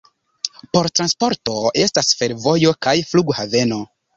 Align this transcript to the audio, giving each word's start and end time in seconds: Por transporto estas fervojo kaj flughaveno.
Por 0.77 0.89
transporto 0.99 1.55
estas 1.83 2.09
fervojo 2.23 2.75
kaj 2.87 2.99
flughaveno. 3.13 3.83